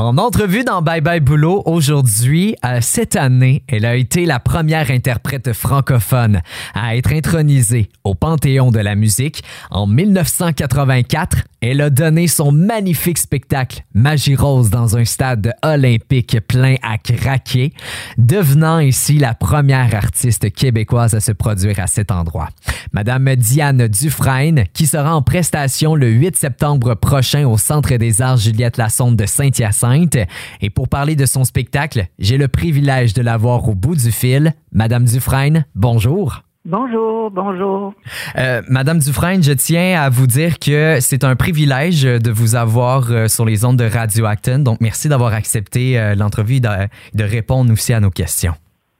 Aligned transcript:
En 0.00 0.16
entrevue 0.16 0.62
dans 0.62 0.80
Bye 0.80 1.00
Bye 1.00 1.18
Boulot 1.18 1.64
aujourd'hui, 1.66 2.54
euh, 2.64 2.78
cette 2.80 3.16
année, 3.16 3.64
elle 3.66 3.84
a 3.84 3.96
été 3.96 4.26
la 4.26 4.38
première 4.38 4.92
interprète 4.92 5.52
francophone 5.52 6.40
à 6.72 6.94
être 6.94 7.12
intronisée 7.12 7.88
au 8.04 8.14
Panthéon 8.14 8.70
de 8.70 8.78
la 8.78 8.94
musique. 8.94 9.42
En 9.72 9.88
1984, 9.88 11.38
elle 11.60 11.80
a 11.80 11.90
donné 11.90 12.28
son 12.28 12.52
magnifique 12.52 13.18
spectacle 13.18 13.82
Magie 13.92 14.36
Rose 14.36 14.70
dans 14.70 14.96
un 14.96 15.04
stade 15.04 15.52
olympique 15.64 16.38
plein 16.46 16.76
à 16.82 16.98
craquer, 16.98 17.72
devenant 18.18 18.76
ainsi 18.76 19.18
la 19.18 19.34
première 19.34 19.92
artiste 19.96 20.52
québécoise 20.52 21.14
à 21.14 21.20
se 21.20 21.32
produire 21.32 21.80
à 21.80 21.88
cet 21.88 22.12
endroit. 22.12 22.50
Madame 22.92 23.34
Diane 23.34 23.88
Dufresne, 23.88 24.66
qui 24.72 24.86
sera 24.86 25.16
en 25.16 25.22
prestation 25.22 25.96
le 25.96 26.08
8 26.08 26.36
septembre 26.36 26.94
prochain 26.94 27.48
au 27.48 27.58
Centre 27.58 27.96
des 27.96 28.22
Arts 28.22 28.36
Juliette 28.36 28.76
Lassonde 28.76 29.16
de 29.16 29.26
Saint-Hyacinthe. 29.26 29.87
Et 30.60 30.70
pour 30.70 30.88
parler 30.88 31.16
de 31.16 31.26
son 31.26 31.44
spectacle, 31.44 32.06
j'ai 32.18 32.38
le 32.38 32.48
privilège 32.48 33.14
de 33.14 33.22
l'avoir 33.22 33.68
au 33.68 33.74
bout 33.74 33.96
du 33.96 34.12
fil. 34.12 34.54
Madame 34.72 35.04
Dufresne, 35.04 35.64
bonjour. 35.74 36.42
Bonjour, 36.64 37.30
bonjour. 37.30 37.94
Euh, 38.36 38.60
Madame 38.68 38.98
Dufresne, 38.98 39.42
je 39.42 39.52
tiens 39.52 39.98
à 39.98 40.10
vous 40.10 40.26
dire 40.26 40.58
que 40.58 40.98
c'est 41.00 41.24
un 41.24 41.34
privilège 41.34 42.02
de 42.02 42.30
vous 42.30 42.56
avoir 42.56 43.10
euh, 43.10 43.26
sur 43.28 43.46
les 43.46 43.64
ondes 43.64 43.78
de 43.78 43.88
Radio 43.88 44.26
Acton. 44.26 44.58
Donc, 44.58 44.78
merci 44.80 45.08
d'avoir 45.08 45.32
accepté 45.32 45.98
euh, 45.98 46.14
l'entrevue 46.14 46.56
et 46.56 46.60
de, 46.60 46.68
de 47.14 47.24
répondre 47.24 47.72
aussi 47.72 47.94
à 47.94 48.00
nos 48.00 48.10
questions. 48.10 48.54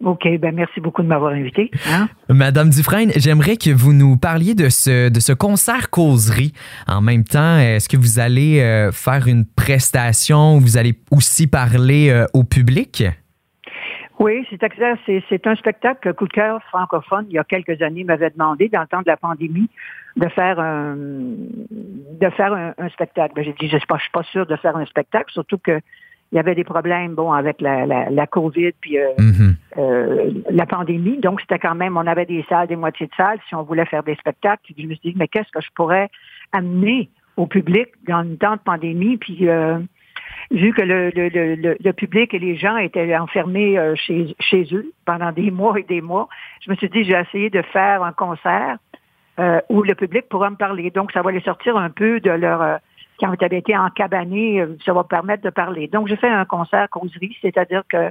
OK, 0.05 0.29
ben 0.39 0.55
merci 0.55 0.81
beaucoup 0.81 1.03
de 1.03 1.09
m'avoir 1.09 1.33
invité. 1.33 1.73
Hein? 1.91 2.09
Madame 2.29 2.71
Dufresne, 2.71 3.11
j'aimerais 3.17 3.57
que 3.57 3.71
vous 3.71 3.93
nous 3.93 4.17
parliez 4.17 4.55
de 4.55 4.69
ce, 4.69 5.09
de 5.09 5.19
ce 5.19 5.33
concert 5.33 5.91
causerie. 5.91 6.53
En 6.87 7.01
même 7.01 7.25
temps, 7.25 7.59
est-ce 7.59 7.89
que 7.89 7.97
vous 7.97 8.21
allez 8.21 8.61
euh, 8.61 8.93
faire 8.93 9.27
une 9.27 9.45
prestation 9.45 10.57
où 10.57 10.61
vous 10.61 10.77
allez 10.77 10.95
aussi 11.11 11.49
parler 11.49 12.11
euh, 12.11 12.27
au 12.33 12.45
public? 12.45 13.05
Oui, 14.21 14.47
c'est 14.51 14.63
exact. 14.63 15.01
C'est, 15.07 15.47
un 15.47 15.55
spectacle 15.57 16.01
que 16.01 16.17
Coup 16.17 16.27
de 16.29 16.33
cœur 16.33 16.61
francophone, 16.69 17.27
il 17.29 17.35
y 17.35 17.39
a 17.39 17.45
quelques 17.45 17.83
années, 17.83 18.05
m'avait 18.05 18.31
demandé, 18.31 18.69
dans 18.69 18.81
le 18.81 18.87
temps 18.87 19.03
de 19.03 19.07
la 19.09 19.17
pandémie, 19.17 19.69
de 20.17 20.29
faire 20.29 20.61
un, 20.61 20.95
de 20.97 22.31
faire 22.37 22.53
un, 22.53 22.75
un 22.79 22.89
spectacle. 22.91 23.35
Ben, 23.35 23.45
j'ai 23.45 23.53
dit, 23.53 23.69
je 23.69 23.75
ne 23.75 23.79
suis, 23.81 23.87
pas- 23.87 23.99
pas 24.13 24.25
sûre 24.25 24.47
de 24.47 24.57
faire 24.57 24.77
un 24.77 24.87
spectacle, 24.87 25.33
surtout 25.33 25.59
que 25.59 25.81
il 26.31 26.37
y 26.37 26.39
avait 26.39 26.55
des 26.55 26.65
problèmes, 26.65 27.15
bon, 27.15 27.33
avec 27.33 27.61
la, 27.61 27.87
la, 27.87 28.11
la 28.11 28.27
COVID, 28.27 28.73
puis 28.81 28.99
euh, 28.99 29.09
Mhm. 29.19 29.57
euh, 29.79 30.31
la 30.51 30.67
pandémie. 30.67 31.19
Donc, 31.19 31.41
c'était 31.41 31.59
quand 31.59 31.75
même, 31.75 31.97
on 31.97 32.07
avait 32.07 32.27
des 32.27 32.45
salles, 32.49 32.69
des 32.69 32.77
moitiés 32.77 33.07
de 33.07 33.15
salles, 33.17 33.39
si 33.49 33.55
on 33.55 33.63
voulait 33.63 33.87
faire 33.87 34.03
des 34.03 34.15
spectacles. 34.17 34.61
Puis 34.65 34.75
je 34.79 34.87
me 34.87 34.95
suis 34.95 35.13
dit, 35.13 35.17
mais 35.19 35.29
qu'est-ce 35.29 35.51
que 35.51 35.61
je 35.63 35.71
pourrais 35.75 36.11
amener 36.53 37.09
au 37.37 37.47
public 37.47 37.89
dans 38.07 38.23
une 38.23 38.37
temps 38.37 38.57
de 38.57 38.61
pandémie? 38.61 39.17
Puis, 39.17 39.49
euh, 39.49 39.79
vu 40.51 40.75
que 40.75 40.83
le, 40.83 41.11
le, 41.11 41.29
le, 41.31 41.77
le- 41.81 41.93
public 41.93 42.35
et 42.35 42.39
les 42.39 42.57
gens 42.57 42.77
étaient 42.77 43.17
enfermés 43.17 43.79
euh, 43.79 43.95
chez, 43.97 44.35
chez 44.39 44.67
eux 44.73 44.93
pendant 45.07 45.33
des 45.33 45.51
mois 45.51 45.79
et 45.79 45.83
des 45.85 46.03
mois, 46.03 46.29
je 46.61 46.71
me 46.71 46.77
suis 46.77 46.91
dit, 46.91 47.05
j'ai 47.05 47.15
essayé 47.19 47.49
de 47.49 47.63
faire 47.63 48.03
un 48.03 48.13
concert 48.13 48.77
euh, 49.39 49.61
où 49.71 49.83
le 49.83 49.95
public 49.95 50.29
pourra 50.29 50.51
me 50.51 50.57
parler. 50.57 50.91
Donc, 50.91 51.13
ça 51.13 51.23
va 51.23 51.31
les 51.33 51.41
sortir 51.41 51.77
un 51.79 51.89
peu 51.91 52.21
de 52.21 52.31
leur... 52.31 52.81
quand 53.19 53.29
vous 53.29 53.45
avez 53.45 53.59
été 53.59 53.77
encabané, 53.77 54.61
euh, 54.61 54.77
ça 54.85 54.93
va 54.93 55.05
permettre 55.05 55.43
de 55.43 55.51
parler. 55.51 55.89
Donc, 55.89 56.09
j'ai 56.09 56.17
fait 56.17 56.29
un 56.29 56.45
concert 56.45 56.89
causerie, 56.91 57.37
c'est-à-dire 57.43 57.83
que 57.89 58.11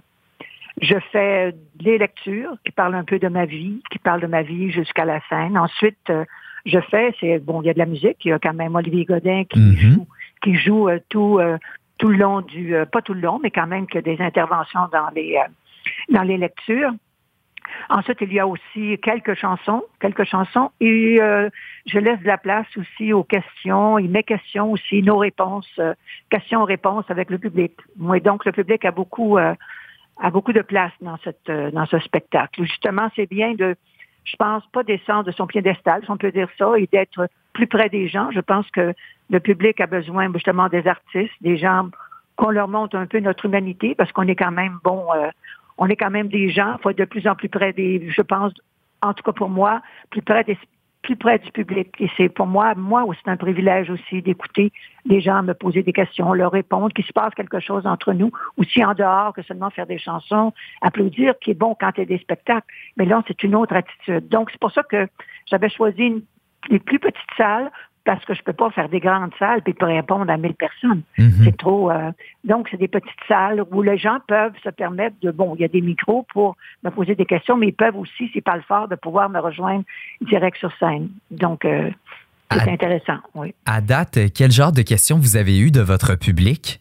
je 0.82 0.96
fais 1.12 1.56
des 1.76 1.98
lectures 1.98 2.56
qui 2.66 2.72
parlent 2.72 2.96
un 2.96 3.04
peu 3.04 3.18
de 3.20 3.28
ma 3.28 3.46
vie, 3.46 3.82
qui 3.92 4.00
parlent 4.00 4.22
de 4.22 4.28
ma 4.28 4.44
vie 4.44 4.72
jusqu'à 4.72 5.06
la 5.06 5.20
scène. 5.30 5.58
Ensuite, 5.58 6.10
euh, 6.10 6.26
je 6.66 6.80
fais, 6.80 7.16
c'est 7.20 7.40
bon, 7.40 7.62
il 7.62 7.68
y 7.68 7.70
a 7.70 7.74
de 7.74 7.80
la 7.80 7.86
musique, 7.86 8.18
il 8.26 8.30
y 8.30 8.32
a 8.32 8.40
quand 8.40 8.54
même 8.54 8.76
Olivier 8.76 9.06
Godin 9.06 9.44
qui 9.46 9.60
Mhm. 9.60 9.76
joue, 9.76 10.08
qui 10.44 10.56
joue 10.56 10.90
euh, 10.90 11.00
tout 11.10 11.40
euh, 11.40 11.58
tout 11.98 12.10
le 12.10 12.18
long 12.18 12.42
du, 12.42 12.76
euh, 12.76 12.86
pas 12.86 13.02
tout 13.02 13.16
le 13.16 13.22
long, 13.22 13.40
mais 13.42 13.50
quand 13.50 13.66
même 13.66 13.88
que 13.88 13.98
des 13.98 14.22
interventions 14.22 14.88
dans 14.92 15.10
les 15.16 15.40
dans 16.10 16.24
les 16.24 16.38
lectures. 16.38 16.92
Ensuite, 17.90 18.18
il 18.22 18.34
y 18.34 18.40
a 18.40 18.48
aussi 18.48 18.98
quelques 19.02 19.36
chansons, 19.36 19.84
quelques 20.00 20.26
chansons, 20.26 20.72
et 20.80 21.22
euh, 21.22 21.50
je 21.86 22.00
laisse 22.00 22.20
de 22.20 22.28
la 22.28 22.38
place 22.38 22.68
aussi 22.78 23.14
aux 23.14 23.24
questions, 23.24 23.98
et 23.98 24.08
mes 24.08 24.24
questions 24.24 24.72
aussi, 24.72 25.02
nos 25.02 25.18
réponses, 25.18 25.72
euh, 25.80 25.94
questions-réponses 26.30 27.06
avec 27.10 27.30
le 27.30 27.38
public. 27.38 27.74
Oui, 28.00 28.22
donc 28.22 28.46
le 28.46 28.52
public 28.52 28.84
a 28.86 28.92
beaucoup, 28.92 29.38
euh, 29.38 29.54
a 30.22 30.30
beaucoup 30.30 30.54
de 30.54 30.62
place 30.62 30.92
dans 31.02 31.18
cette, 31.24 31.50
euh, 31.50 31.72
dans 31.72 31.86
ce 31.86 32.00
spectacle. 32.00 32.64
Justement, 32.64 33.10
c'est 33.16 33.30
bien 33.30 33.54
de, 33.54 33.76
je 34.26 34.36
pense, 34.36 34.66
pas 34.68 34.84
descendre 34.84 35.24
de 35.26 35.32
son 35.32 35.48
piédestal, 35.48 36.04
si 36.04 36.12
on 36.12 36.18
peut 36.18 36.32
dire 36.32 36.50
ça, 36.58 36.74
et 36.78 36.88
d'être 36.88 37.30
plus 37.54 37.68
près 37.68 37.90
des 37.90 38.08
gens. 38.08 38.30
Je 38.32 38.42
pense 38.42 38.70
que 38.72 38.94
le 39.30 39.40
public 39.40 39.80
a 39.82 39.88
besoin 39.88 40.32
justement 40.34 40.68
des 40.68 40.88
artistes, 40.88 41.34
des 41.42 41.58
gens 41.58 41.90
qu'on 42.36 42.52
leur 42.52 42.68
montre 42.68 42.96
un 42.96 43.08
peu 43.08 43.20
notre 43.20 43.46
humanité, 43.46 43.96
parce 43.96 44.12
qu'on 44.12 44.28
est 44.28 44.36
quand 44.36 44.52
même 44.52 44.78
bon. 44.84 45.08
On 45.78 45.88
est 45.88 45.96
quand 45.96 46.10
même 46.10 46.28
des 46.28 46.50
gens, 46.50 46.76
il 46.78 46.82
faut 46.82 46.90
être 46.90 46.98
de 46.98 47.06
plus 47.06 47.28
en 47.28 47.36
plus 47.36 47.50
près 47.50 47.74
des, 47.74 48.10
je 48.10 48.22
pense, 48.22 48.54
en 49.02 49.14
tout 49.14 49.24
cas 49.24 49.32
pour 49.32 49.50
moi, 49.50 49.82
plus 50.10 50.22
près 50.22 50.44
des, 50.44 50.58
plus 51.04 51.16
près 51.16 51.40
du 51.40 51.52
public. 51.52 51.90
Et 52.00 52.10
c'est 52.18 52.30
pour 52.30 52.48
moi, 52.48 52.76
moi 52.76 53.06
aussi, 53.06 53.20
c'est 53.24 53.32
un 53.32 53.38
privilège 53.38 53.90
aussi 53.90 54.22
d'écouter 54.22 54.72
les 55.06 55.22
gens 55.22 55.42
me 55.42 55.54
poser 55.54 55.84
des 55.84 55.94
questions, 55.94 56.34
leur 56.34 56.52
répondre, 56.52 56.92
qu'il 56.94 57.06
se 57.06 57.14
passe 57.14 57.34
quelque 57.34 57.60
chose 57.60 57.86
entre 57.86 58.12
nous, 58.14 58.32
aussi 58.58 58.84
en 58.84 58.94
dehors 58.94 59.34
que 59.34 59.42
seulement 59.42 59.70
faire 59.70 59.88
des 59.88 59.98
chansons, 59.98 60.54
applaudir, 60.82 61.40
qui 61.40 61.52
est 61.52 61.54
bon 61.54 61.76
quand 61.80 61.92
il 61.96 62.00
y 62.02 62.04
a 62.04 62.06
des 62.06 62.18
spectacles. 62.18 62.68
Mais 62.98 63.06
là, 63.06 63.24
c'est 63.28 63.42
une 63.44 63.56
autre 63.56 63.74
attitude. 63.74 64.28
Donc, 64.28 64.50
c'est 64.52 64.60
pour 64.60 64.72
ça 64.72 64.84
que 64.84 65.08
j'avais 65.46 65.70
choisi 65.70 66.02
une, 66.02 66.22
les 66.70 66.80
plus 66.80 67.00
petites 67.00 67.34
salles 67.38 67.72
parce 68.08 68.24
que 68.24 68.34
je 68.34 68.42
peux 68.42 68.54
pas 68.54 68.72
faire 68.72 68.88
des 68.88 69.02
grandes 69.02 69.34
salles 69.38 69.62
puis 69.62 69.76
répondre 69.82 70.32
à 70.32 70.38
1000 70.38 70.54
personnes. 70.54 71.02
Mhm. 71.18 71.42
C'est 71.44 71.58
trop. 71.58 71.92
euh, 71.92 72.12
donc, 72.46 72.70
c'est 72.72 72.78
des 72.78 72.88
petites 72.88 73.12
salles 73.28 73.62
où 73.70 73.82
les 73.82 73.98
gens 73.98 74.20
peuvent 74.26 74.54
se 74.64 74.70
permettre 74.70 75.18
de. 75.22 75.30
Bon, 75.30 75.56
il 75.56 75.62
y 75.62 75.66
a 75.66 75.68
des 75.68 75.82
micros 75.82 76.26
pour 76.32 76.56
me 76.86 76.90
poser 76.90 77.16
des 77.16 77.26
questions, 77.26 77.58
mais 77.58 77.68
ils 77.68 77.74
peuvent 77.74 77.98
aussi, 77.98 78.30
s'ils 78.30 78.42
parlent 78.42 78.64
fort, 78.64 78.88
de 78.88 78.96
pouvoir 78.96 79.30
me 79.30 79.40
rejoindre 79.40 79.84
direct 80.22 80.58
sur 80.58 80.72
scène. 80.78 81.10
Donc, 81.32 81.66
euh, 81.66 81.92
c'est 82.54 82.72
intéressant. 82.72 83.18
Oui. 83.36 83.54
À 83.66 83.82
date, 83.82 84.18
quel 84.34 84.52
genre 84.52 84.72
de 84.72 84.84
questions 84.84 85.18
vous 85.18 85.36
avez 85.36 85.60
eu 85.60 85.70
de 85.70 85.82
votre 85.82 86.16
public? 86.16 86.80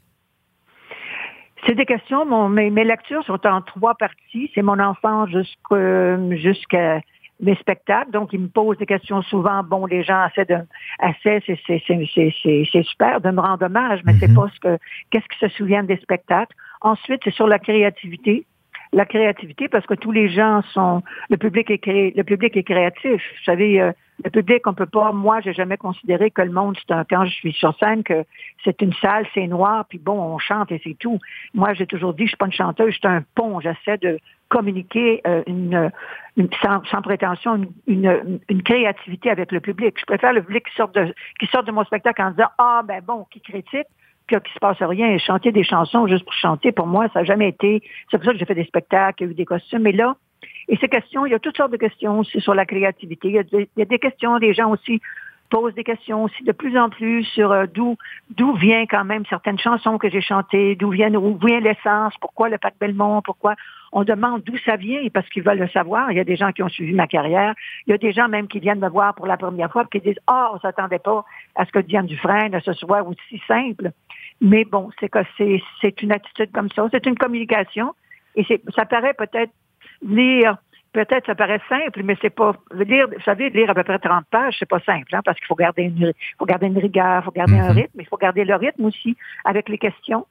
C'est 1.67 1.75
des 1.75 1.87
questions. 1.87 2.25
Mon, 2.25 2.49
mes, 2.49 2.71
mes 2.71 2.85
lectures 2.85 3.25
sont 3.25 3.45
en 3.49 3.63
trois 3.63 3.97
parties. 3.97 4.49
C'est 4.55 4.63
mon 4.63 4.79
enfant 4.79 5.27
jusqu'à 5.27 6.17
jusqu'à 6.37 7.01
mes 7.41 7.55
spectacles. 7.57 8.11
Donc, 8.11 8.33
ils 8.33 8.41
me 8.41 8.49
posent 8.49 8.79
des 8.79 8.87
questions 8.87 9.23
souvent. 9.23 9.63
Bon, 9.63 9.87
les 9.87 10.03
gens 10.03 10.27
essaient 10.27 10.45
de, 10.47 10.59
essaient, 11.03 11.43
c'est, 11.47 11.59
c'est, 11.67 11.83
c'est, 11.87 12.09
c'est, 12.15 12.35
c'est, 12.43 12.65
c'est 12.71 12.83
super 12.85 13.21
de 13.21 13.31
me 13.31 13.41
rendre 13.41 13.67
hommage, 13.67 14.01
mais 14.05 14.15
c'est 14.19 14.29
Mhm. 14.29 14.35
pas 14.35 14.49
ce 14.55 14.61
que, 14.61 14.79
qu'est-ce 15.11 15.27
qu'ils 15.29 15.49
se 15.51 15.57
souviennent 15.57 15.87
des 15.87 15.99
spectacles. 15.99 16.55
Ensuite, 16.81 17.21
c'est 17.25 17.35
sur 17.35 17.47
la 17.47 17.59
créativité. 17.59 18.47
La 18.97 19.05
créativité, 19.05 19.69
parce 19.69 19.85
que 19.85 19.93
tous 19.93 20.11
les 20.11 20.31
gens 20.31 20.63
sont, 20.73 21.03
le 21.29 21.37
public 21.37 21.71
est 21.71 21.77
cré, 21.79 22.15
le 22.17 22.25
public 22.25 22.57
est 22.57 22.63
créatif. 22.63 23.21
Vous 23.39 23.45
savez, 23.45 23.79
euh, 23.79 23.93
le 24.25 24.31
public, 24.31 24.67
on 24.67 24.73
peut 24.73 24.87
pas, 24.87 25.13
moi, 25.13 25.41
j'ai 25.43 25.53
jamais 25.53 25.77
considéré 25.77 26.31
que 26.31 26.41
le 26.41 26.51
monde, 26.51 26.79
c'est 26.81 26.95
un, 26.95 27.05
quand 27.05 27.27
je 27.27 27.35
suis 27.35 27.53
sur 27.53 27.77
scène, 27.79 28.03
que 28.03 28.25
c'est 28.65 28.81
une 28.81 28.95
salle, 28.95 29.27
c'est 29.35 29.47
noir, 29.49 29.85
puis 29.87 29.99
bon, 29.99 30.19
on 30.19 30.39
chante 30.39 30.73
et 30.73 30.81
c'est 30.83 30.97
tout. 30.99 31.19
Moi, 31.53 31.75
j'ai 31.75 31.87
toujours 31.87 32.15
dit, 32.15 32.23
je 32.23 32.29
suis 32.29 32.37
pas 32.39 32.47
une 32.47 32.53
chanteuse, 32.53 32.93
je 32.95 32.99
suis 32.99 33.07
un 33.07 33.23
pont. 33.35 33.61
J'essaie 33.61 33.99
de 33.99 34.19
communiquer 34.49 35.21
euh, 35.27 35.43
une, 35.47 35.91
une- 36.39 36.49
sans, 36.63 36.83
sans 36.87 37.03
prétention, 37.03 37.57
une, 37.57 37.69
une, 37.87 38.41
une 38.49 38.63
créativité 38.63 39.29
avec 39.29 39.53
le 39.53 39.61
public. 39.61 39.95
Je 40.01 40.07
préfère 40.07 40.33
le 40.33 40.43
public 40.43 40.65
qui 40.71 40.75
sort 40.75 40.89
de, 40.89 41.13
qui 41.39 41.47
sort 41.49 41.65
de 41.65 41.73
mon 41.73 41.85
spectacle 41.85 42.23
en 42.23 42.31
disant, 42.31 42.49
ah, 42.57 42.81
ben 42.83 43.03
bon, 43.07 43.27
qui 43.31 43.43
critique, 43.43 43.69
que 43.75 43.87
qu'il 44.29 44.53
se 44.53 44.59
passe 44.59 44.81
rien. 44.81 45.09
Et 45.09 45.19
chanter 45.19 45.53
des 45.53 45.65
chansons 45.65 46.07
juste 46.07 46.25
pour 46.25 46.35
chanter, 46.35 46.73
pour 46.73 46.87
moi, 46.87 47.09
ça 47.13 47.21
n'a 47.21 47.25
jamais 47.25 47.49
été. 47.49 47.83
C'est 48.11 48.19
pour 48.19 48.27
ça 48.27 48.33
que 48.33 48.39
j'ai 48.39 48.45
fait 48.45 48.55
des 48.55 48.65
spectacles, 48.65 49.23
il 49.23 49.27
y 49.27 49.29
a 49.29 49.33
eu 49.33 49.35
des 49.35 49.45
costumes. 49.45 49.83
Mais 49.83 49.93
là, 49.93 50.17
et 50.69 50.77
ces 50.77 50.89
questions, 50.89 51.27
il 51.27 51.33
y 51.33 51.35
a 51.35 51.39
toutes 51.39 51.57
sortes 51.57 51.73
de 51.73 51.77
questions 51.77 52.19
aussi 52.21 52.41
sur 52.41 52.55
la 52.55 52.67
créativité. 52.67 53.29
Il 53.29 53.35
y 53.35 53.83
a 53.83 53.85
des, 53.85 53.99
questions, 53.99 54.39
des 54.39 54.53
gens 54.53 54.71
aussi 54.71 55.01
posent 55.49 55.75
des 55.75 55.85
questions 55.85 56.25
aussi 56.25 56.43
de 56.43 56.51
plus 56.51 56.77
en 56.77 56.89
plus 56.89 57.23
sur 57.25 57.53
euh, 57.53 57.67
d'où 57.73 57.97
d'où 58.31 58.55
vient 58.55 58.85
quand 58.87 59.05
même 59.05 59.25
certaines 59.27 59.61
chansons 59.61 59.97
que 59.97 60.11
j'ai 60.11 60.21
chantées, 60.21 60.75
d'où 60.75 60.91
vient 60.91 61.15
où 61.15 61.39
vient 61.39 61.61
l'essence, 61.61 62.15
pourquoi 62.21 62.49
le 62.49 62.59
Pac 62.59 62.75
Belmont, 62.81 63.23
pourquoi 63.23 63.55
on 63.93 64.03
demande 64.03 64.43
d'où 64.43 64.57
ça 64.65 64.75
vient 64.75 65.01
parce 65.15 65.29
qu'ils 65.29 65.45
veulent 65.45 65.61
le 65.61 65.69
savoir. 65.69 66.11
Il 66.11 66.17
y 66.17 66.21
a 66.21 66.25
des 66.25 66.35
gens 66.35 66.51
qui 66.51 66.65
ont 66.65 66.69
suivi 66.69 66.93
ma 66.95 67.07
carrière. 67.07 67.55
Il 67.87 67.93
y 67.93 67.95
a 67.95 67.99
des 67.99 68.13
gens 68.13 68.29
même 68.29 68.49
qui 68.49 68.59
viennent 68.59 68.81
me 68.81 68.89
voir 68.89 69.15
pour 69.15 69.29
la 69.29 69.37
première 69.37 69.71
fois 69.71 69.85
et 69.85 69.99
qui 69.99 70.05
disent 70.05 70.21
Ah, 70.27 70.51
on 70.53 70.59
s'attendait 70.59 70.99
pas 70.99 71.25
à 71.55 71.65
ce 71.65 71.71
que 71.71 71.79
Diane 71.79 72.07
Dufresne 72.07 72.61
ce 72.65 72.73
soit 72.73 73.03
aussi 73.05 73.41
simple. 73.47 73.93
Mais 74.41 74.65
bon, 74.65 74.91
c'est 75.01 75.09
que 75.09 75.21
c'est 75.37 75.63
c'est 75.81 76.03
une 76.03 76.13
attitude 76.13 76.53
comme 76.53 76.71
ça. 76.71 76.87
C'est 76.91 77.07
une 77.07 77.17
communication. 77.17 77.95
Et 78.35 78.45
c'est 78.47 78.63
ça 78.75 78.85
paraît 78.85 79.15
peut-être 79.15 79.53
lire 80.03 80.59
peut-être 80.97 81.27
ça 81.27 81.35
paraît 81.35 81.61
simple, 81.69 82.03
mais 82.05 82.17
c'est 82.23 82.31
pas 82.31 82.55
lire. 82.73 83.07
Vous 83.09 83.23
savez, 83.23 83.51
lire 83.51 83.69
à 83.71 83.75
peu 83.75 83.85
près 83.85 83.99
30 83.99 84.25
pages, 84.31 84.57
c'est 84.59 84.69
pas 84.69 84.81
simple, 84.81 85.15
hein, 85.15 85.21
parce 85.25 85.37
qu'il 85.39 85.47
faut 85.47 85.55
garder 85.55 85.83
une, 85.83 86.13
faut 86.39 86.47
garder 86.47 86.67
une 86.67 86.79
rigueur, 86.79 87.23
faut 87.23 87.33
garder 87.33 87.59
un 87.59 87.69
Mhm. 87.73 87.77
rythme, 87.77 87.91
mais 87.97 88.05
il 88.05 88.07
faut 88.07 88.17
garder 88.17 88.45
le 88.45 88.55
rythme 88.55 88.87
aussi 88.87 89.17
avec 89.45 89.69
les 89.69 89.77
questions. 89.77 90.27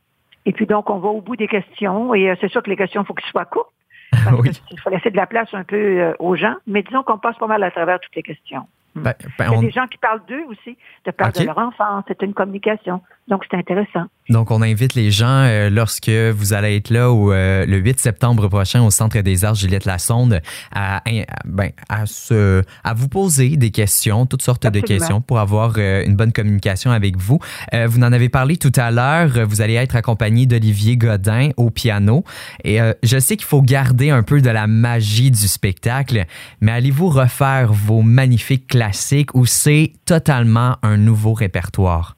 Et 0.46 0.52
puis 0.52 0.66
donc, 0.66 0.90
on 0.90 0.98
va 0.98 1.10
au 1.10 1.22
bout 1.22 1.36
des 1.36 1.48
questions. 1.48 2.16
Et 2.16 2.34
c'est 2.42 2.50
sûr 2.50 2.64
que 2.64 2.70
les 2.70 2.76
questions, 2.76 3.04
il 3.04 3.06
faut 3.06 3.14
qu'elles 3.14 3.30
soient 3.30 3.46
courtes. 3.46 3.72
Il 4.72 4.80
faut 4.80 4.90
laisser 4.90 5.12
de 5.12 5.18
la 5.18 5.26
place 5.28 5.50
un 5.54 5.64
peu 5.64 6.14
aux 6.20 6.36
gens. 6.36 6.56
Mais 6.68 6.84
disons 6.84 7.04
qu'on 7.04 7.18
passe 7.18 7.38
pas 7.38 7.48
mal 7.48 7.62
à 7.64 7.72
travers 7.72 8.00
toutes 8.00 8.16
les 8.16 8.24
questions. 8.24 8.66
Ben, 8.96 9.14
ben, 9.38 9.52
Il 9.52 9.54
y 9.54 9.58
a 9.58 9.62
des 9.62 9.72
gens 9.72 9.88
qui 9.88 9.98
parlent 9.98 10.26
d'eux 10.26 10.44
aussi, 10.48 10.78
de 11.06 11.12
parler 11.12 11.42
de 11.42 11.46
leur 11.46 11.58
enfance. 11.58 12.06
C'est 12.08 12.22
une 12.22 12.34
communication. 12.34 13.02
Donc, 13.28 13.44
c'est 13.50 13.58
intéressant. 13.58 14.06
Donc, 14.30 14.50
on 14.50 14.64
invite 14.64 14.96
les 14.96 15.12
gens, 15.12 15.44
euh, 15.44 15.70
lorsque 15.70 16.10
vous 16.10 16.54
allez 16.54 16.78
être 16.78 16.90
là 16.90 17.12
ou 17.12 17.32
euh, 17.32 17.66
le 17.68 17.78
8 17.78 18.00
septembre 18.00 18.48
prochain 18.48 18.82
au 18.82 18.90
Centre 18.90 19.20
des 19.20 19.46
Arts 19.46 19.54
Juliette 19.54 19.86
Lassonde, 19.86 20.42
à, 20.74 21.04
ben, 21.46 21.70
à, 21.90 22.08
se, 22.08 22.64
à 22.84 22.94
vous 22.96 23.08
poser 23.08 23.56
des 23.56 23.70
questions, 23.70 24.26
toutes 24.26 24.42
sortes 24.42 24.66
de 24.66 24.80
questions 24.80 25.22
pour 25.22 25.38
avoir 25.38 25.74
euh, 25.78 26.04
une 26.06 26.16
bonne 26.16 26.32
communication 26.32 26.90
avec 26.90 27.18
vous. 27.18 27.40
vous 27.72 28.00
en 28.00 28.12
avez 28.12 28.30
parlé 28.30 28.58
tout 28.58 28.72
à 28.76 28.90
l'heure. 28.90 29.48
Vous 29.48 29.62
allez 29.62 29.76
être 29.76 29.96
accompagné 29.96 30.46
d'Olivier 30.46 30.98
Godin 30.98 31.50
au 31.58 31.70
piano. 31.70 32.24
Et 32.64 32.80
je 33.04 33.20
sais 33.20 33.38
qu'il 33.38 33.46
faut 33.46 33.62
garder 33.62 34.10
un 34.10 34.24
peu 34.24 34.42
de 34.42 34.50
la 34.50 34.68
magie 34.68 35.32
du 35.32 35.48
spectacle, 35.48 36.26
mais 36.62 36.72
allez-vous 36.72 37.10
refaire 37.10 37.74
vos 37.74 38.02
magnifiques 38.02 38.68
classiques 38.68 39.36
ou 39.36 39.46
c'est 39.46 39.94
totalement 40.06 40.78
un 40.82 40.98
nouveau 40.98 41.34
répertoire? 41.34 42.16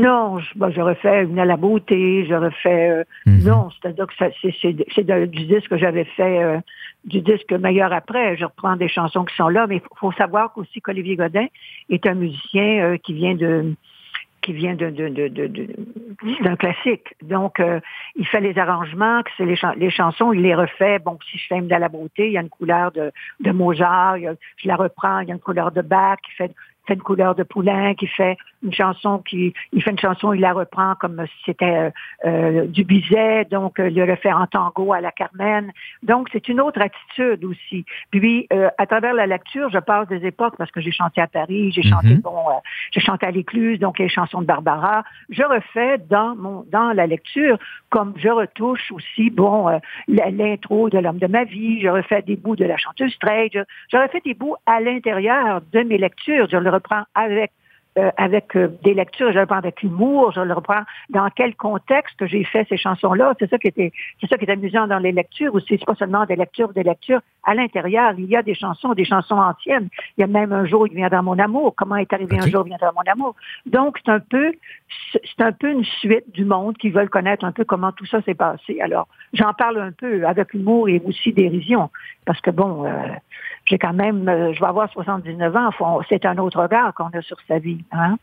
Non, 0.00 0.38
j'aurais 0.70 0.94
fait 0.94 1.24
une 1.24 1.38
à 1.38 1.44
la 1.44 1.56
beauté, 1.56 2.26
j'aurais 2.28 2.50
fait... 2.50 2.90
Euh, 2.90 3.04
mhm. 3.26 3.44
Non, 3.44 3.68
c'est-à-dire 3.70 4.06
que 4.06 4.14
c'est 4.16 5.02
du 5.02 5.46
disque 5.46 5.68
que 5.68 5.76
j'avais 5.76 6.04
fait, 6.04 6.42
euh, 6.42 6.58
du 7.04 7.20
disque 7.20 7.52
meilleur 7.52 7.92
après. 7.92 8.36
Je 8.36 8.44
reprends 8.44 8.76
des 8.76 8.88
chansons 8.88 9.24
qui 9.24 9.34
sont 9.36 9.48
là, 9.48 9.66
mais 9.66 9.76
il 9.76 9.82
faut, 9.98 10.12
savoir 10.12 10.52
qu'aussi 10.52 10.80
qu'Olivier 10.80 11.16
Godin 11.16 11.46
est 11.90 12.06
un 12.06 12.14
musicien 12.14 12.82
euh, 12.82 12.96
qui 12.96 13.12
vient 13.12 13.34
de 13.34 13.74
qui 14.42 14.54
vient 14.54 14.74
de, 14.74 14.88
d'un 16.40 16.56
classique. 16.56 17.14
Donc, 17.20 17.62
il 18.16 18.26
fait 18.26 18.40
les 18.40 18.56
arrangements, 18.56 19.22
que 19.22 19.28
c'est 19.36 19.44
les, 19.44 19.58
les, 19.76 19.90
chansons, 19.90 20.32
il 20.32 20.40
les 20.40 20.54
refait. 20.54 20.98
Bon, 20.98 21.18
si 21.30 21.36
je 21.36 21.46
fais 21.46 21.58
une 21.58 21.70
à 21.70 21.78
la 21.78 21.90
beauté, 21.90 22.28
il 22.28 22.32
y 22.32 22.38
a 22.38 22.40
une 22.40 22.48
couleur 22.48 22.90
de, 22.90 23.12
de 23.40 23.50
Mozart, 23.50 24.16
je 24.16 24.66
la 24.66 24.76
reprends, 24.76 25.18
il 25.18 25.28
y 25.28 25.30
a 25.30 25.34
une 25.34 25.42
couleur 25.42 25.72
de 25.72 25.82
Bach, 25.82 26.20
il 26.26 26.36
fait 26.36 26.54
une 26.94 27.02
couleur 27.02 27.34
de 27.34 27.42
poulain, 27.42 27.94
qui 27.94 28.06
fait 28.06 28.36
une 28.62 28.72
chanson 28.72 29.18
qui 29.18 29.52
il 29.72 29.82
fait 29.82 29.90
une 29.90 29.98
chanson, 29.98 30.32
il 30.32 30.40
la 30.40 30.52
reprend 30.52 30.94
comme 30.96 31.24
si 31.26 31.42
c'était 31.46 31.64
euh, 31.64 31.90
euh, 32.26 32.66
du 32.66 32.84
Bizet, 32.84 33.46
donc 33.50 33.78
euh, 33.78 33.88
il 33.88 33.96
le 33.96 34.16
en 34.34 34.46
tango 34.46 34.92
à 34.92 35.00
la 35.00 35.12
Carmen. 35.12 35.72
Donc 36.02 36.28
c'est 36.32 36.48
une 36.48 36.60
autre 36.60 36.80
attitude 36.80 37.44
aussi. 37.44 37.84
Puis 38.10 38.48
à 38.78 38.86
travers 38.86 39.14
la 39.14 39.26
lecture, 39.26 39.70
je 39.70 39.78
passe 39.78 40.08
des 40.08 40.26
époques 40.26 40.56
parce 40.56 40.70
que 40.70 40.80
j'ai 40.80 40.90
chanté 40.90 41.20
à 41.20 41.26
Paris, 41.26 41.70
j'ai 41.72 41.82
chanté 41.82 42.08
mhm. 42.08 42.20
bon, 42.20 42.34
j'ai 42.92 43.00
chanté 43.00 43.26
à 43.26 43.30
l'Écluse, 43.30 43.78
donc 43.78 43.98
les 43.98 44.08
chansons 44.08 44.40
de 44.40 44.46
Barbara. 44.46 45.04
Je 45.30 45.42
refais 45.42 45.98
dans 45.98 46.34
mon 46.36 46.64
dans 46.70 46.92
la 46.92 47.06
lecture 47.06 47.58
comme 47.88 48.14
je 48.16 48.28
retouche 48.28 48.92
aussi 48.92 49.30
bon 49.30 49.80
l'intro 50.08 50.90
de 50.90 50.98
l'homme 50.98 51.18
de 51.18 51.26
ma 51.26 51.44
vie, 51.44 51.80
je 51.80 51.88
refais 51.88 52.22
des 52.22 52.36
bouts 52.36 52.56
de 52.56 52.64
la 52.64 52.76
chanteuse 52.76 53.12
straight, 53.12 53.52
je, 53.52 53.96
refais 53.96 54.20
des 54.24 54.34
bouts 54.34 54.56
à 54.66 54.80
l'intérieur 54.80 55.60
de 55.72 55.80
mes 55.80 55.98
lectures. 55.98 56.48
Je 56.50 56.56
le 56.56 56.70
reprends 56.80 57.04
avec 57.14 57.52
euh, 57.98 58.12
avec 58.16 58.54
euh, 58.54 58.68
des 58.84 58.94
lectures, 58.94 59.30
je 59.30 59.34
le 59.34 59.40
reprends 59.40 59.56
avec 59.56 59.82
humour, 59.82 60.30
je 60.30 60.40
le 60.40 60.54
reprends 60.54 60.82
dans 61.08 61.28
quel 61.34 61.56
contexte 61.56 62.24
j'ai 62.24 62.44
fait 62.44 62.64
ces 62.68 62.76
chansons-là. 62.76 63.34
C'est 63.40 63.50
ça 63.50 63.58
qui 63.58 63.66
était, 63.66 63.92
c'est 64.20 64.28
ça 64.28 64.38
qui 64.38 64.44
est 64.44 64.50
amusant 64.50 64.86
dans 64.86 65.00
les 65.00 65.10
lectures 65.10 65.52
aussi. 65.56 65.76
C'est 65.76 65.84
pas 65.84 65.96
seulement 65.96 66.24
des 66.24 66.36
lectures, 66.36 66.72
des 66.72 66.84
lectures. 66.84 67.20
À 67.44 67.54
l'intérieur, 67.54 68.14
il 68.18 68.26
y 68.26 68.36
a 68.36 68.42
des 68.42 68.54
chansons, 68.54 68.92
des 68.94 69.04
chansons 69.04 69.38
anciennes. 69.38 69.88
Il 70.16 70.20
y 70.20 70.24
a 70.24 70.26
même 70.26 70.52
un 70.52 70.66
jour, 70.66 70.86
il 70.86 70.94
vient 70.94 71.08
dans 71.08 71.22
mon 71.22 71.38
amour. 71.38 71.74
Comment 71.76 71.96
est 71.96 72.12
arrivé 72.12 72.38
un 72.38 72.46
jour, 72.46 72.64
il 72.66 72.68
vient 72.68 72.78
dans 72.80 72.92
mon 72.92 73.12
amour? 73.12 73.34
Donc, 73.66 73.98
c'est 74.04 74.10
un 74.10 74.20
peu, 74.20 74.52
c'est 75.12 75.42
un 75.42 75.52
peu 75.52 75.70
une 75.70 75.84
suite 75.84 76.30
du 76.32 76.44
monde 76.44 76.76
qui 76.76 76.90
veulent 76.90 77.08
connaître 77.08 77.44
un 77.44 77.52
peu 77.52 77.64
comment 77.64 77.92
tout 77.92 78.06
ça 78.06 78.20
s'est 78.22 78.34
passé. 78.34 78.80
Alors, 78.80 79.08
j'en 79.32 79.52
parle 79.54 79.78
un 79.80 79.92
peu 79.92 80.26
avec 80.26 80.52
humour 80.54 80.88
et 80.88 81.00
aussi 81.04 81.32
dérision. 81.32 81.90
Parce 82.26 82.40
que 82.40 82.50
bon, 82.50 82.84
euh, 82.84 82.90
j'ai 83.66 83.78
quand 83.78 83.92
même, 83.92 84.28
euh, 84.28 84.52
je 84.52 84.60
vais 84.60 84.66
avoir 84.66 84.90
79 84.90 85.56
ans, 85.56 86.00
c'est 86.08 86.24
un 86.26 86.38
autre 86.38 86.62
regard 86.62 86.94
qu'on 86.94 87.08
a 87.08 87.22
sur 87.22 87.38
sa 87.48 87.58
vie. 87.58 87.82
Hein? 87.92 88.16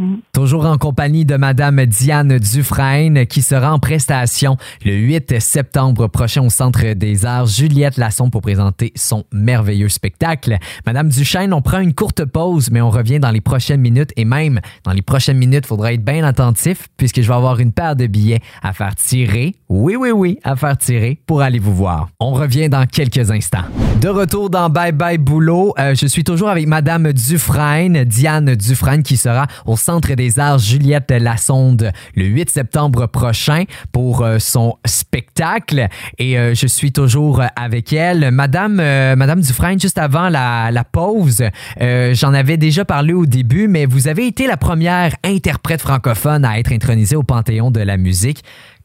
Mm. 0.00 0.16
Toujours 0.32 0.64
en 0.64 0.78
compagnie 0.78 1.26
de 1.26 1.36
Madame 1.36 1.84
Diane 1.84 2.38
Dufresne 2.38 3.26
qui 3.26 3.42
sera 3.42 3.74
en 3.74 3.78
prestation 3.78 4.56
le 4.82 4.94
8 4.94 5.38
septembre 5.40 6.08
prochain 6.08 6.42
au 6.42 6.48
Centre 6.48 6.94
des 6.94 7.26
Arts 7.26 7.46
Juliette 7.46 7.98
Lasson 7.98 8.30
pour 8.30 8.40
présenter 8.40 8.92
son 8.96 9.24
merveilleux 9.30 9.90
spectacle. 9.90 10.56
Madame 10.86 11.10
Dufresne, 11.10 11.52
on 11.52 11.60
prend 11.60 11.80
une 11.80 11.92
courte 11.92 12.24
pause, 12.24 12.70
mais 12.70 12.80
on 12.80 12.88
revient 12.88 13.20
dans 13.20 13.30
les 13.30 13.42
prochaines 13.42 13.82
minutes 13.82 14.10
et 14.16 14.24
même 14.24 14.60
dans 14.84 14.92
les 14.92 15.02
prochaines 15.02 15.36
minutes, 15.36 15.64
il 15.66 15.68
faudra 15.68 15.92
être 15.92 16.04
bien 16.04 16.24
attentif 16.24 16.88
puisque 16.96 17.20
je 17.20 17.28
vais 17.28 17.34
avoir 17.34 17.60
une 17.60 17.72
paire 17.72 17.94
de 17.94 18.06
billets 18.06 18.40
à 18.62 18.72
faire 18.72 18.94
tirer. 18.96 19.54
Oui, 19.68 19.96
oui, 19.96 20.12
oui, 20.12 20.38
à 20.44 20.56
faire 20.56 20.78
tirer 20.78 21.20
pour 21.26 21.42
aller 21.42 21.58
vous 21.58 21.74
voir. 21.74 22.08
On 22.20 22.32
revient 22.32 22.70
dans 22.70 22.86
quelques 22.86 23.30
instants. 23.30 23.64
De 24.00 24.08
retour 24.08 24.48
dans 24.48 24.70
Bye 24.70 24.92
Bye 24.92 25.18
Boulot, 25.18 25.74
euh, 25.78 25.94
je 25.94 26.06
suis 26.06 26.24
toujours 26.24 26.48
avec 26.48 26.66
Madame 26.66 27.12
Dufresne, 27.12 28.04
Diane 28.04 28.54
Dufresne 28.54 29.02
qui 29.02 29.18
sera 29.18 29.46
au 29.66 29.76
Centre 29.76 29.89
des 29.98 30.38
Arts 30.38 30.58
Juliette 30.58 31.10
Lassonde 31.10 31.90
le 32.14 32.24
8 32.24 32.50
septembre 32.50 33.06
prochain 33.06 33.64
pour 33.92 34.22
euh, 34.22 34.38
son 34.38 34.76
spectacle. 34.84 35.88
Et 36.18 36.38
euh, 36.38 36.54
je 36.54 36.66
suis 36.66 36.92
toujours 36.92 37.42
avec 37.56 37.92
elle. 37.92 38.30
Madame, 38.30 38.78
euh, 38.78 39.16
Madame 39.16 39.40
Dufresne, 39.40 39.80
juste 39.80 39.98
avant 39.98 40.28
la, 40.28 40.70
la 40.70 40.84
pause, 40.84 41.42
j'en 41.80 42.34
avais 42.34 42.56
déjà 42.56 42.84
parlé 42.84 43.12
au 43.12 43.26
début, 43.26 43.68
mais 43.68 43.86
vous 43.86 44.08
avez 44.08 44.26
été 44.26 44.46
la 44.46 44.56
première 44.56 45.14
interprète 45.24 45.80
francophone 45.80 46.44
à 46.44 46.58
être 46.58 46.72
intronisée 46.72 47.16
au 47.16 47.22
Panthéon 47.22 47.70
de 47.70 47.80
la 47.80 47.96
musique. 47.96 48.44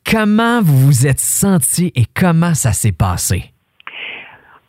Comment 0.10 0.62
vous 0.62 0.78
vous 0.78 1.07
êtes 1.07 1.19
senti 1.19 1.92
et 1.96 2.06
comment 2.13 2.54
ça 2.54 2.74
s'est 2.74 2.92
passé? 2.92 3.55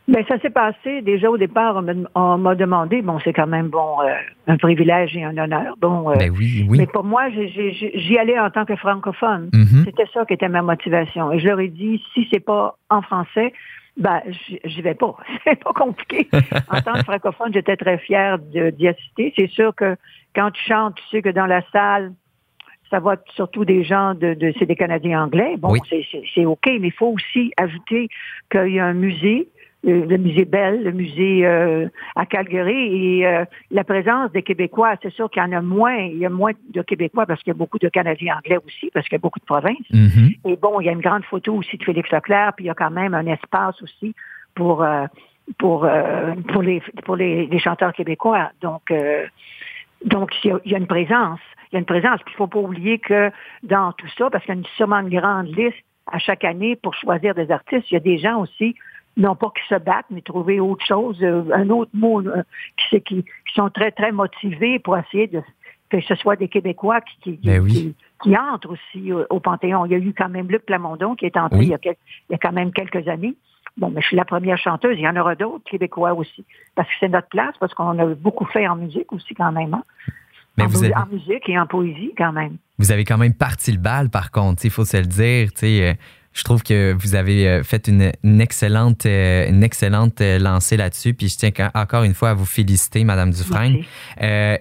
Ben, 0.07 0.23
ça 0.27 0.39
s'est 0.39 0.49
passé 0.49 1.01
déjà 1.01 1.29
au 1.29 1.37
départ. 1.37 1.83
On 2.15 2.37
m'a 2.37 2.55
demandé, 2.55 3.01
bon, 3.01 3.19
c'est 3.23 3.33
quand 3.33 3.47
même 3.47 3.67
bon, 3.67 4.01
euh, 4.01 4.13
un 4.47 4.55
privilège 4.55 5.17
et 5.17 5.23
un 5.23 5.37
honneur. 5.37 5.75
Bon, 5.79 6.09
euh, 6.09 6.15
ben 6.15 6.31
oui, 6.31 6.65
oui. 6.69 6.77
mais 6.77 6.87
pour 6.87 7.03
moi, 7.03 7.29
j'y 7.29 8.17
allais 8.17 8.39
en 8.39 8.49
tant 8.49 8.63
que 8.63 8.77
francophone. 8.77 9.49
Mm-hmm. 9.51 9.83
C'était 9.83 10.05
ça 10.13 10.25
qui 10.25 10.33
était 10.33 10.47
ma 10.47 10.61
motivation. 10.61 11.33
Et 11.33 11.39
je 11.39 11.47
leur 11.47 11.59
ai 11.59 11.67
dit, 11.67 12.01
si 12.13 12.25
c'est 12.31 12.39
pas 12.39 12.77
en 12.89 13.01
français, 13.01 13.51
ben, 13.97 14.21
j'y 14.63 14.81
vais 14.81 14.93
pas. 14.93 15.15
C'est 15.43 15.61
pas 15.61 15.73
compliqué. 15.73 16.29
en 16.71 16.81
tant 16.81 16.93
que 16.93 17.03
francophone, 17.03 17.51
j'étais 17.51 17.75
très 17.75 17.97
fière 17.97 18.37
d'y 18.39 18.87
assister. 18.87 19.33
C'est 19.35 19.49
sûr 19.49 19.75
que 19.75 19.97
quand 20.35 20.51
tu 20.51 20.63
chantes, 20.63 20.95
tu 20.95 21.03
sais 21.09 21.21
que 21.21 21.29
dans 21.29 21.47
la 21.47 21.63
salle, 21.73 22.13
ça 22.89 22.99
va 22.99 23.17
surtout 23.35 23.65
des 23.65 23.83
gens 23.83 24.13
de, 24.13 24.35
de 24.35 24.53
c'est 24.57 24.67
des 24.67 24.75
Canadiens 24.75 25.23
anglais. 25.23 25.55
Bon, 25.57 25.73
c'est 25.89 26.45
OK, 26.45 26.65
mais 26.65 26.87
il 26.87 26.93
faut 26.93 27.07
aussi 27.07 27.51
ajouter 27.57 28.07
qu'il 28.49 28.73
y 28.73 28.79
a 28.79 28.85
un 28.85 28.93
musée 28.93 29.49
le 29.83 30.17
musée 30.17 30.45
Bell, 30.45 30.83
le 30.83 30.91
musée 30.91 31.45
euh, 31.45 31.87
à 32.15 32.25
Calgary 32.25 33.19
et 33.19 33.27
euh, 33.27 33.45
la 33.71 33.83
présence 33.83 34.31
des 34.31 34.43
Québécois, 34.43 34.95
c'est 35.01 35.13
sûr 35.13 35.29
qu'il 35.29 35.41
y 35.41 35.45
en 35.45 35.51
a 35.51 35.61
moins, 35.61 35.95
il 35.95 36.17
y 36.17 36.25
a 36.25 36.29
moins 36.29 36.51
de 36.73 36.81
Québécois 36.81 37.25
parce 37.25 37.41
qu'il 37.41 37.51
y 37.51 37.55
a 37.55 37.57
beaucoup 37.57 37.79
de 37.79 37.87
Canadiens 37.89 38.37
anglais 38.37 38.57
aussi, 38.65 38.89
parce 38.93 39.07
qu'il 39.07 39.15
y 39.15 39.19
a 39.19 39.21
beaucoup 39.21 39.39
de 39.39 39.45
provinces. 39.45 39.77
Mm-hmm. 39.91 40.39
Et 40.45 40.55
bon, 40.57 40.81
il 40.81 40.85
y 40.85 40.89
a 40.89 40.91
une 40.91 41.01
grande 41.01 41.23
photo 41.23 41.53
aussi 41.53 41.77
de 41.77 41.83
Félix 41.83 42.09
Leclerc, 42.11 42.53
puis 42.55 42.65
il 42.65 42.67
y 42.67 42.71
a 42.71 42.73
quand 42.75 42.91
même 42.91 43.13
un 43.13 43.25
espace 43.27 43.81
aussi 43.81 44.13
pour 44.55 44.83
euh, 44.83 45.05
pour 45.57 45.87
pour 46.49 46.61
les 46.61 46.81
pour 47.05 47.15
les, 47.15 47.59
chanteurs 47.59 47.93
québécois. 47.93 48.51
Donc 48.61 48.91
donc 50.03 50.31
il 50.43 50.59
y, 50.65 50.75
a, 50.75 50.77
une 50.77 50.87
présence, 50.87 51.39
il 51.71 51.75
y 51.75 51.77
a 51.77 51.79
une 51.79 51.85
présence. 51.85 52.19
Puis 52.25 52.33
il 52.33 52.37
faut 52.37 52.47
pas 52.47 52.59
oublier 52.59 52.99
que 52.99 53.31
dans 53.63 53.93
tout 53.93 54.07
ça, 54.17 54.29
parce 54.29 54.43
qu'il 54.43 54.53
y 54.53 54.57
a 54.57 54.59
une, 54.59 54.65
sûrement 54.75 54.99
une 54.99 55.09
grande 55.09 55.47
liste 55.47 55.77
à 56.07 56.19
chaque 56.19 56.43
année 56.43 56.75
pour 56.75 56.93
choisir 56.95 57.33
des 57.35 57.51
artistes, 57.51 57.89
il 57.91 57.93
y 57.93 57.97
a 57.97 58.01
des 58.01 58.17
gens 58.17 58.41
aussi 58.41 58.75
non 59.17 59.35
pas 59.35 59.51
qui 59.55 59.67
se 59.67 59.79
battent, 59.79 60.05
mais 60.09 60.21
trouver 60.21 60.59
autre 60.59 60.85
chose, 60.85 61.17
euh, 61.21 61.43
un 61.53 61.69
autre 61.69 61.91
mot, 61.93 62.21
euh, 62.21 62.43
qui, 62.89 63.01
qui, 63.01 63.25
sont 63.55 63.69
très, 63.69 63.91
très 63.91 64.11
motivés 64.11 64.79
pour 64.79 64.97
essayer 64.97 65.27
de 65.27 65.41
que 65.89 66.01
ce 66.01 66.15
soit 66.15 66.35
des 66.35 66.49
Québécois 66.49 66.99
qui, 67.01 67.37
qui, 67.37 67.95
ben 68.25 68.37
entrent 68.51 68.71
aussi 68.71 69.13
au, 69.13 69.39
Panthéon. 69.39 69.85
Il 69.85 69.91
y 69.93 69.95
a 69.95 69.97
eu 69.97 70.13
quand 70.13 70.27
même 70.27 70.47
Luc 70.49 70.65
Plamondon 70.65 71.15
qui 71.15 71.25
est 71.25 71.37
entré 71.37 71.59
il, 71.61 71.69
y 71.69 71.73
a 71.73 71.79
il, 71.81 71.95
y 72.31 72.33
a 72.33 72.37
quand 72.37 72.51
même 72.51 72.73
quelques 72.73 73.07
années. 73.07 73.35
Bon, 73.77 73.89
mais 73.89 74.01
je 74.01 74.07
suis 74.07 74.17
la 74.17 74.25
première 74.25 74.57
chanteuse. 74.57 74.97
Il 74.97 75.03
y 75.03 75.07
en 75.07 75.15
aura 75.15 75.35
d'autres 75.35 75.63
Québécois 75.63 76.13
aussi. 76.13 76.43
Parce 76.75 76.89
que 76.89 76.93
c'est 76.99 77.07
notre 77.07 77.29
place, 77.29 77.55
parce 77.59 77.73
qu'on 77.73 77.97
a 77.99 78.05
beaucoup 78.15 78.45
fait 78.45 78.67
en 78.67 78.75
musique 78.75 79.13
aussi 79.13 79.33
quand 79.33 79.51
même. 79.53 79.73
Hein. 79.73 79.83
Mais 80.57 80.65
en, 80.65 80.67
vous 80.67 80.83
avez... 80.83 80.95
en 80.95 81.05
musique 81.05 81.47
et 81.47 81.57
en 81.57 81.67
poésie 81.67 82.13
quand 82.17 82.33
même. 82.33 82.57
Vous 82.79 82.91
avez 82.91 83.05
quand 83.05 83.17
même 83.17 83.35
parti 83.35 83.71
le 83.71 83.79
bal, 83.79 84.09
par 84.09 84.31
contre. 84.31 84.65
Il 84.65 84.71
faut 84.71 84.83
se 84.83 84.97
le 84.97 85.05
dire. 85.05 85.49
sais 85.55 85.97
Je 86.37 86.43
trouve 86.43 86.61
que 86.61 86.95
vous 86.99 87.15
avez 87.15 87.47
euh, 87.47 87.63
fait 87.63 87.87
une, 87.87 88.11
excellente, 88.39 89.07
euh, 89.07 89.49
une 89.49 89.63
excellente 89.63 90.21
euh, 90.21 90.37
lancée 90.37 90.77
là-dessus. 90.77 91.15
Puis 91.15 91.29
je 91.29 91.37
tiens 91.37 91.69
encore 91.73 92.03
une 92.03 92.13
fois 92.13 92.29
à 92.29 92.33
vous 92.35 92.45
féliciter, 92.45 93.03
Madame 93.03 93.31
Dufresne. 93.31 93.77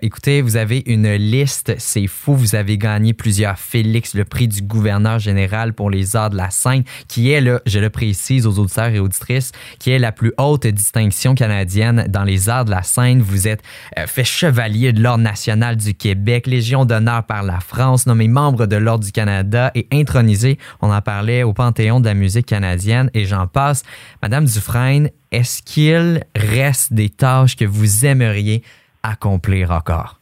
écoutez, 0.00 0.40
vous 0.40 0.56
avez 0.56 0.82
une 0.86 1.12
liste, 1.16 1.74
c'est 1.76 2.06
fou. 2.06 2.34
Vous 2.34 2.54
avez 2.54 2.78
gagné 2.78 3.12
plusieurs 3.12 3.58
Félix, 3.58 4.14
le 4.14 4.24
prix 4.24 4.48
du 4.48 4.62
gouverneur 4.62 5.18
général 5.18 5.74
pour 5.74 5.90
les 5.90 6.16
arts 6.16 6.30
de 6.30 6.36
la 6.36 6.48
scène, 6.48 6.82
qui 7.08 7.30
est, 7.30 7.42
là, 7.42 7.60
je 7.66 7.78
le 7.78 7.90
précise 7.90 8.46
aux 8.46 8.58
auditeurs 8.58 8.88
et 8.88 8.98
auditrices, 8.98 9.52
qui 9.78 9.90
est 9.90 9.98
la 9.98 10.12
plus 10.12 10.32
haute 10.38 10.66
distinction 10.66 11.34
canadienne 11.34 12.06
dans 12.08 12.24
les 12.24 12.48
arts 12.48 12.64
de 12.64 12.70
la 12.70 12.82
scène. 12.82 13.20
Vous 13.20 13.48
êtes 13.48 13.62
fait 14.06 14.24
chevalier 14.24 14.94
de 14.94 15.02
l'Ordre 15.02 15.24
national 15.24 15.76
du 15.76 15.92
Québec, 15.92 16.46
Légion 16.46 16.86
d'honneur 16.86 17.24
par 17.24 17.42
la 17.42 17.60
France, 17.60 18.06
nommé 18.06 18.28
membre 18.28 18.64
de 18.64 18.76
l'Ordre 18.76 19.04
du 19.04 19.12
Canada 19.12 19.70
et 19.74 19.86
intronisé, 19.92 20.56
on 20.80 20.90
en 20.90 21.02
parlait, 21.02 21.42
au 21.42 21.52
panthéon 21.66 22.00
de 22.00 22.06
la 22.06 22.14
musique 22.14 22.46
canadienne 22.46 23.10
et 23.12 23.24
j'en 23.24 23.46
passe. 23.46 23.82
Madame 24.22 24.44
Dufresne, 24.44 25.10
est-ce 25.32 25.62
qu'il 25.62 26.22
reste 26.36 26.92
des 26.92 27.08
tâches 27.08 27.56
que 27.56 27.64
vous 27.64 28.06
aimeriez 28.06 28.62
accomplir 29.02 29.72
encore? 29.72 30.20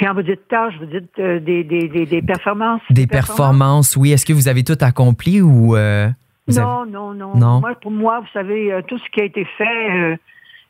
Quand 0.00 0.14
vous 0.14 0.22
dites 0.22 0.48
tâches, 0.48 0.74
vous 0.80 0.86
dites 0.86 1.16
euh, 1.20 1.38
des, 1.38 2.22
performances? 2.26 2.80
Des, 2.90 3.06
performances, 3.06 3.96
oui. 3.96 4.10
Est-ce 4.10 4.26
que 4.26 4.32
vous 4.32 4.48
avez 4.48 4.64
tout 4.64 4.78
accompli 4.80 5.40
ou... 5.40 5.76
Euh, 5.76 6.08
non, 6.48 6.86
non, 6.86 7.14
non, 7.14 7.60
Moi, 7.60 7.74
pour 7.80 7.90
moi, 7.92 8.20
vous 8.20 8.30
savez, 8.32 8.72
euh, 8.72 8.82
tout 8.86 8.98
ce 8.98 9.04
qui 9.12 9.20
a 9.20 9.24
été 9.24 9.44
fait, 9.58 10.18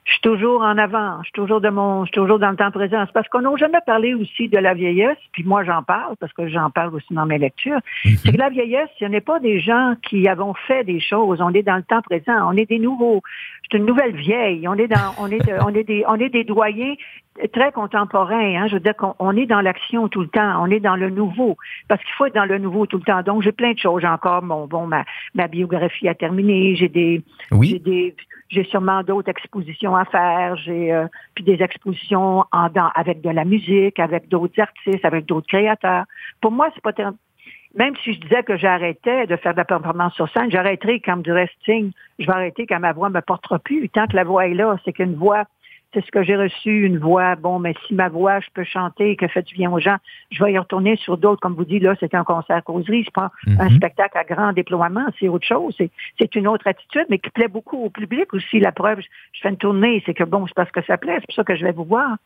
je 0.07 0.13
suis 0.13 0.21
toujours 0.21 0.63
en 0.63 0.79
avant, 0.79 1.19
je 1.19 1.25
suis 1.25 1.33
toujours 1.33 1.61
de 1.61 1.69
mon, 1.69 2.05
je 2.05 2.13
suis 2.13 2.21
toujours 2.21 2.39
dans 2.39 2.51
le 2.51 2.57
temps 2.57 2.71
présent. 2.71 3.03
C'est 3.07 3.13
parce 3.13 3.29
qu'on 3.29 3.41
n'a 3.41 3.55
jamais 3.57 3.81
parlé 3.85 4.15
aussi 4.15 4.49
de 4.49 4.57
la 4.57 4.73
vieillesse, 4.73 5.19
puis 5.33 5.43
moi 5.43 5.65
j'en 5.65 5.83
parle 5.83 6.15
parce 6.21 6.33
que 6.33 6.49
j'en 6.49 6.71
parle 6.71 6.95
aussi 6.95 7.13
dans 7.13 7.27
mes 7.27 7.39
lectures. 7.39 7.81
Mhm. 8.05 8.17
C'est 8.19 8.33
que 8.33 8.39
la 8.39 8.49
vieillesse, 8.49 8.89
ce 9.01 9.05
n'est 9.05 9.21
pas 9.21 9.41
des 9.41 9.59
gens 9.59 9.95
qui 10.03 10.29
avons 10.29 10.55
fait 10.55 10.85
des 10.85 11.01
choses. 11.01 11.41
On 11.41 11.53
est 11.53 11.65
dans 11.65 11.75
le 11.75 11.83
temps 11.83 12.03
présent, 12.03 12.49
on 12.49 12.57
est 12.57 12.67
des 12.67 12.79
nouveaux. 12.79 13.21
C'est 13.69 13.79
une 13.79 13.85
nouvelle 13.85 14.15
vieille. 14.15 14.69
On 14.69 14.75
est 14.75 14.87
dans, 14.87 15.15
on 15.19 15.29
est, 15.29 15.43
on 15.61 15.75
est 15.75 15.83
des, 15.83 16.05
on 16.07 16.15
est 16.15 16.29
des 16.29 16.45
doyens 16.45 16.95
très 17.53 17.73
contemporains. 17.73 18.63
Hein. 18.63 18.69
Je 18.69 18.75
veux 18.75 18.81
dire 18.81 18.95
qu'on 18.95 19.37
est 19.37 19.47
dans 19.47 19.61
l'action 19.61 20.07
tout 20.09 20.21
le 20.21 20.29
temps, 20.29 20.63
on 20.63 20.71
est 20.71 20.81
dans 20.81 20.97
le 20.97 21.11
nouveau, 21.11 21.57
parce 21.89 22.01
qu'il 22.03 22.13
faut 22.15 22.27
être 22.27 22.35
dans 22.35 22.45
le 22.45 22.59
nouveau 22.59 22.87
tout 22.87 22.99
le 22.99 23.03
temps. 23.03 23.23
Donc 23.23 23.43
j'ai 23.43 23.53
plein 23.53 23.73
de 23.73 23.79
choses 23.79 24.05
encore. 24.05 24.43
Bon, 24.43 24.67
bon, 24.69 24.87
ma, 24.87 25.05
ma 25.35 25.49
biographie 25.49 26.09
a 26.09 26.15
terminé. 26.15 26.77
J'ai 26.77 26.89
des, 26.89 27.23
oui. 27.51 27.71
j'ai 27.71 27.79
des 27.81 28.17
j'ai 28.49 28.65
sûrement 28.65 29.03
d'autres 29.03 29.29
expositions 29.29 29.97
à 29.97 30.05
faire. 30.05 30.57
J'ai 30.57 30.93
euh, 30.93 31.07
puis 31.35 31.45
des 31.45 31.63
expositions 31.63 32.45
en 32.53 32.69
dans, 32.69 32.91
avec 32.95 33.21
de 33.21 33.31
la 33.31 33.45
musique, 33.45 33.99
avec 33.99 34.29
d'autres 34.29 34.61
artistes, 34.61 35.05
avec 35.05 35.27
d'autres 35.27 35.49
créateurs. 35.49 36.05
Pour 36.41 36.53
moi, 36.53 36.69
c'est 36.75 36.83
pas 36.83 36.93
même 37.77 37.95
si 38.03 38.15
je 38.15 38.21
disais 38.21 38.43
que 38.43 38.57
j'arrêtais 38.57 39.27
de 39.27 39.37
faire 39.37 39.53
de 39.53 39.59
la 39.59 39.65
performance 39.65 40.15
sur 40.15 40.29
scène, 40.31 40.51
j'arrêterai 40.51 41.01
quand 41.01 41.19
du 41.19 41.31
resting. 41.31 41.93
Je 42.19 42.27
vais 42.27 42.33
arrêter 42.33 42.67
quand 42.67 42.81
ma 42.81 42.93
voix 42.93 43.11
me 43.11 43.21
portera 43.21 43.59
plus. 43.59 43.89
Tant 43.91 44.07
que 44.07 44.17
la 44.17 44.25
voix 44.25 44.47
est 44.47 44.55
là, 44.55 44.77
c'est 44.85 44.95
qu'une 44.95 45.15
voix 45.15 45.45
c'est 45.95 46.05
ce 46.05 46.11
que 46.11 46.23
j'ai 46.23 46.37
reçu, 46.37 46.85
une 46.85 46.99
voix. 46.99 47.37
Bon, 47.37 47.59
mais 47.59 47.75
si 47.87 47.95
ma 47.95 48.09
voix, 48.09 48.41
je 48.41 48.49
peux 48.53 48.65
chanter, 48.65 49.17
que 49.17 49.27
fait 49.29 49.43
du 49.43 49.55
bien 49.55 49.71
aux 49.71 49.81
gens, 49.81 49.97
je 50.31 50.43
vais 50.45 50.53
y 50.53 50.59
retourner 50.59 50.97
sur 50.97 51.17
d'autres. 51.17 51.41
Comme 51.41 51.55
vous 51.55 51.65
dites, 51.65 51.83
là, 51.83 51.95
c'est 52.01 52.15
un 52.15 52.25
concert 52.25 52.63
causerie, 52.65 53.05
c'est 53.05 53.15
pas 53.15 53.31
un 53.47 53.71
mhm. 53.71 53.77
spectacle 53.77 54.19
à 54.19 54.25
grand 54.25 54.53
déploiement, 54.53 55.07
c'est 55.19 55.29
autre 55.29 55.47
chose. 55.47 55.77
C'est 56.19 56.35
une 56.35 56.49
autre 56.49 56.67
attitude, 56.67 57.07
mais 57.09 57.19
qui 57.19 57.31
plaît 57.31 57.49
beaucoup 57.49 57.83
au 57.83 57.91
public 57.91 58.33
aussi. 58.35 58.61
La 58.61 58.73
preuve, 58.73 59.01
je 59.33 59.41
fais 59.41 59.49
une 59.49 59.57
tournée, 59.57 60.03
c'est 60.05 60.15
que 60.15 60.25
bon, 60.25 60.47
c'est 60.47 60.55
parce 60.55 60.71
que 60.71 60.83
ça 60.85 60.99
plaît, 60.99 61.17
c'est 61.21 61.27
pour 61.27 61.35
ça 61.35 61.45
que 61.45 61.57
je 61.57 61.65
vais 61.65 61.73
vous 61.73 61.85
voir. 61.85 62.17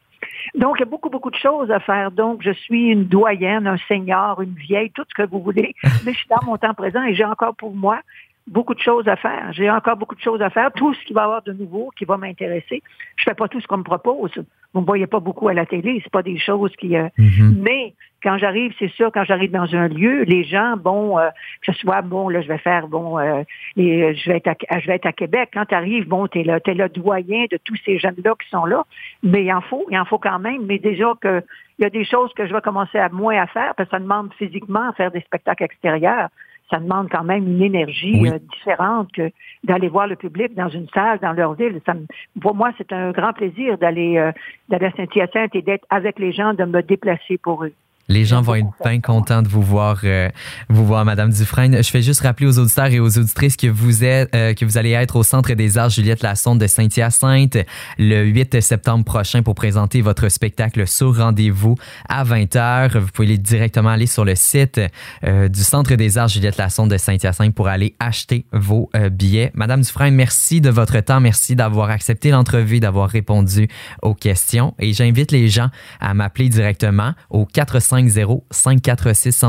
Donc, 0.55 0.77
il 0.77 0.81
y 0.81 0.83
a 0.83 0.87
beaucoup, 0.87 1.09
beaucoup 1.09 1.31
de 1.31 1.37
choses 1.37 1.71
à 1.71 1.81
faire. 1.81 2.11
Donc, 2.11 2.43
je 2.43 2.51
suis 2.51 2.89
une 2.89 3.05
doyenne, 3.05 3.67
un 3.67 3.79
seigneur, 3.89 4.41
une 4.43 4.55
vieille, 4.55 4.91
tout 4.91 5.05
ce 5.09 5.23
que 5.23 5.29
vous 5.29 5.41
voulez. 5.41 5.75
Mais 6.05 6.13
je 6.13 6.19
suis 6.19 6.29
dans 6.29 6.45
mon 6.45 6.57
temps 6.57 6.75
présent 6.75 7.03
et 7.05 7.15
j'ai 7.15 7.25
encore 7.25 7.55
pour 7.55 7.75
moi 7.75 8.01
beaucoup 8.47 8.75
de 8.75 8.81
choses 8.81 9.09
à 9.09 9.17
faire. 9.17 9.53
J'ai 9.53 9.71
encore 9.71 9.97
beaucoup 9.97 10.15
de 10.15 10.21
choses 10.21 10.43
à 10.43 10.51
faire. 10.51 10.73
Tout 10.73 10.95
ce 10.95 11.05
qui 11.05 11.13
va 11.13 11.25
avoir 11.25 11.43
de 11.43 11.53
nouveau, 11.53 11.91
qui 11.97 12.05
va 12.05 12.17
m'intéresser. 12.17 12.83
Je 13.17 13.25
fais 13.25 13.35
pas 13.35 13.49
tout 13.49 13.61
ce 13.61 13.67
qu'on 13.67 13.79
me 13.79 13.85
propose. 13.85 14.33
Vous 14.73 14.81
me 14.81 14.87
voyez 14.87 15.07
pas 15.07 15.21
beaucoup 15.21 15.49
à 15.49 15.55
la 15.55 15.67
télé. 15.67 16.01
C'est 16.03 16.13
pas 16.13 16.23
des 16.23 16.39
choses 16.39 16.75
qui. 16.77 16.97
Euh, 16.97 17.09
mm-hmm. 17.19 17.57
Mais 17.61 17.95
quand 18.23 18.39
j'arrive, 18.39 18.73
c'est 18.79 18.91
sûr, 18.93 19.11
quand 19.13 19.25
j'arrive 19.25 19.51
dans 19.51 19.75
un 19.75 19.89
lieu, 19.89 20.23
les 20.23 20.45
gens, 20.45 20.77
bon, 20.77 21.19
euh, 21.19 21.29
que 21.63 21.73
ce 21.73 21.79
soit 21.81 22.03
bon, 22.03 22.29
là, 22.29 22.43
je 22.43 22.49
vais 22.49 22.59
faire, 22.59 22.87
bon, 22.87 23.19
euh, 23.19 23.43
et 23.77 24.15
je 24.15 24.31
vais 24.31 24.37
être 24.37 24.49
à, 24.49 24.79
je 24.79 24.87
vais 24.87 24.97
être 24.97 25.07
à 25.07 25.13
Québec. 25.13 25.51
Quand 25.53 25.65
tu 25.67 25.75
arrives, 25.75 26.07
bon, 26.07 26.27
t'es 26.27 26.45
là, 26.45 26.61
t'es 26.61 26.75
le 26.75 26.89
doyen 26.89 27.47
de 27.51 27.59
tous 27.65 27.77
ces 27.85 27.99
jeunes-là 27.99 28.35
qui 28.41 28.49
sont 28.51 28.65
là. 28.65 28.85
Mais 29.23 29.45
il 29.45 29.53
en 29.53 29.61
faut, 29.61 29.87
il 29.91 29.99
en 29.99 30.05
faut 30.05 30.19
quand 30.19 30.39
même. 30.39 30.67
Mais 30.67 30.79
déjà 30.79 31.13
que 31.21 31.43
il 31.79 31.85
y 31.85 31.87
a 31.87 31.91
des 31.91 32.05
choses 32.05 32.31
que 32.35 32.47
je 32.47 32.53
vais 32.53 32.61
commencer 32.61 32.99
à 32.99 33.09
moins 33.09 33.41
à 33.41 33.47
faire 33.47 33.75
parce 33.75 33.89
que 33.89 33.97
ça 33.97 34.01
demande 34.01 34.35
physiquement 34.35 34.91
à 34.91 34.93
faire 34.93 35.11
des 35.11 35.23
spectacles 35.23 35.65
extérieurs 35.65 36.29
ça 36.71 36.79
demande 36.79 37.09
quand 37.11 37.25
même 37.25 37.47
une 37.47 37.63
énergie 37.63 38.29
euh, 38.29 38.39
différente 38.53 39.11
que 39.13 39.31
d'aller 39.65 39.89
voir 39.89 40.07
le 40.07 40.17
public 40.17 40.55
dans 40.55 40.69
une 40.69 40.89
salle, 40.95 41.19
dans 41.19 41.33
leur 41.33 41.55
ville. 41.55 41.81
Ça 41.85 41.95
pour 42.41 42.55
moi, 42.55 42.71
c'est 42.79 42.93
un 42.93 43.11
grand 43.11 43.33
plaisir 43.33 43.77
d'aller 43.79 44.17
euh, 44.19 44.33
d'aller 44.69 44.87
à 44.87 44.93
Saint-Hyacinthe 44.93 45.55
et 45.55 45.63
d'être 45.63 45.87
avec 45.91 46.19
les 46.19 46.33
gens, 46.33 46.55
de 46.55 46.65
me 46.65 46.83
déplacer 46.83 47.39
pour 47.39 47.65
eux. 47.65 47.73
Les 48.11 48.25
gens 48.25 48.43
vont 48.43 48.57
être 48.57 48.67
bien 48.85 49.01
contents 49.01 49.41
de 49.41 49.47
vous 49.47 49.63
voir, 49.63 50.01
euh, 50.03 50.29
vous 50.69 50.85
voir, 50.85 51.05
Madame 51.05 51.31
Dufresne. 51.31 51.81
Je 51.81 51.89
fais 51.89 52.03
juste 52.03 52.23
rappeler 52.23 52.49
aux 52.49 52.59
auditeurs 52.59 52.87
et 52.87 52.99
aux 52.99 53.19
auditrices 53.19 53.57
que 53.57 53.69
vous 53.69 54.03
êtes, 54.03 54.35
euh, 54.35 54.53
que 54.53 54.65
vous 54.65 54.79
allez 54.79 54.91
être 54.91 55.15
au 55.15 55.23
Centre 55.23 55.55
des 55.55 55.79
Arts 55.79 55.91
Juliette 55.91 56.25
Lassonde 56.25 56.59
de 56.59 56.67
Saint-Hyacinthe 56.67 57.59
le 57.99 58.25
8 58.25 58.61
septembre 58.61 59.05
prochain 59.05 59.45
pour 59.45 59.55
présenter 59.55 60.01
votre 60.01 60.29
spectacle 60.29 60.89
sur 60.89 61.17
rendez-vous 61.17 61.77
à 62.09 62.25
20h. 62.25 62.99
Vous 62.99 63.13
pouvez 63.15 63.39
directement 63.39 63.91
aller 63.91 64.09
sur 64.09 64.25
le 64.25 64.35
site 64.35 64.81
euh, 65.23 65.47
du 65.47 65.61
Centre 65.61 65.95
des 65.95 66.19
Arts 66.19 66.27
Juliette 66.27 66.57
Lassonde 66.57 66.91
de 66.91 66.97
Saint-Hyacinthe 66.97 67.55
pour 67.55 67.69
aller 67.69 67.95
acheter 68.01 68.45
vos 68.53 68.91
billets. 69.13 69.53
Madame 69.55 69.83
Dufresne, 69.83 70.17
merci 70.17 70.61
de 70.61 70.71
votre 70.71 70.99
temps, 70.99 71.21
merci 71.21 71.55
d'avoir 71.55 71.91
accepté 71.91 72.31
l'entrevue, 72.31 72.81
d'avoir 72.81 73.09
répondu 73.09 73.69
aux 74.03 74.15
questions 74.15 74.75
et 74.81 74.93
j'invite 74.95 75.31
les 75.31 75.47
gens 75.47 75.69
à 76.01 76.13
m'appeler 76.13 76.49
directement 76.49 77.15
au 77.31 77.47
45 77.47 78.00
546 78.09 79.45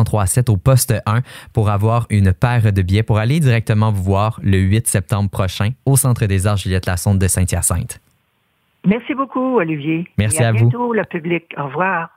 au 0.50 0.58
poste 0.58 0.94
1 1.06 1.22
pour 1.54 1.70
avoir 1.70 2.08
une 2.10 2.34
paire 2.34 2.74
de 2.74 2.82
billets 2.82 3.04
pour 3.04 3.18
aller 3.18 3.40
directement 3.40 3.92
vous 3.92 4.04
voir 4.04 4.40
le 4.44 4.58
8 4.58 4.88
septembre 4.88 5.30
prochain 5.30 5.70
au 5.86 5.96
Centre 5.96 6.26
des 6.26 6.48
Arts 6.48 6.58
Juliette 6.58 6.86
Lassonde 6.86 7.20
de 7.20 7.28
Saint-Hyacinthe. 7.28 8.00
Merci 8.86 9.14
beaucoup, 9.14 9.58
Olivier. 9.58 10.08
Merci 10.18 10.44
à, 10.44 10.50
à, 10.50 10.52
bientôt, 10.54 10.94
le 10.94 11.04
public. 11.06 11.44
Au 11.58 11.66
revoir. 11.66 12.10